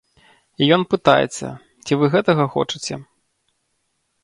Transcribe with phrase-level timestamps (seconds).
[0.61, 1.47] І ён пытаецца,
[1.85, 3.01] ці вы гэтага хочаце?